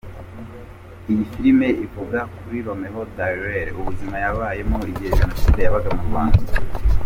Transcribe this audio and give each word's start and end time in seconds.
Iyi 1.11 1.23
filime 1.31 1.67
ivuga 1.85 2.19
kuri 2.35 2.57
Romeo 2.67 3.01
Dallaire, 3.15 3.71
ubuzima 3.79 4.15
yabayemo 4.23 4.77
igihe 4.91 5.11
Jenoside 5.17 5.59
yabaga 5.61 5.89
mu 5.97 6.03
Rwanda. 6.09 6.39